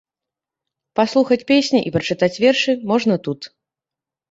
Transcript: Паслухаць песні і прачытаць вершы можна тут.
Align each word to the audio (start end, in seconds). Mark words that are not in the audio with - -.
Паслухаць 0.99 1.37
песні 1.51 1.79
і 1.91 1.93
прачытаць 1.97 2.31
вершы 2.47 2.77
можна 2.95 3.21
тут. 3.31 3.41